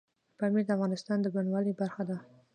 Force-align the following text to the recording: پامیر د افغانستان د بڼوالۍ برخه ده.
پامیر 0.37 0.63
د 0.65 0.69
افغانستان 0.77 1.17
د 1.21 1.27
بڼوالۍ 1.33 1.73
برخه 1.81 2.03
ده. 2.09 2.17